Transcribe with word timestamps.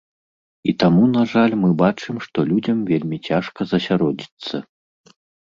І 0.71 0.73
таму, 0.83 1.03
на 1.17 1.23
жаль, 1.33 1.53
мы 1.63 1.69
бачым, 1.81 2.15
што 2.25 2.47
людзям 2.53 2.77
вельмі 2.91 3.21
цяжка 3.31 3.61
засяродзіцца. 3.75 4.65